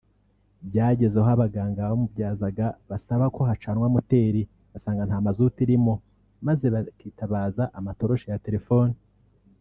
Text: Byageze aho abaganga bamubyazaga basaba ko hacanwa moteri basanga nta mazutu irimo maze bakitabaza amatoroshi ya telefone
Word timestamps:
Byageze 0.67 1.15
aho 1.21 1.29
abaganga 1.35 1.89
bamubyazaga 1.89 2.65
basaba 2.89 3.25
ko 3.35 3.41
hacanwa 3.49 3.85
moteri 3.95 4.41
basanga 4.71 5.03
nta 5.07 5.17
mazutu 5.25 5.57
irimo 5.65 5.93
maze 6.47 6.65
bakitabaza 6.75 7.63
amatoroshi 7.79 8.27
ya 8.29 8.41
telefone 8.47 8.93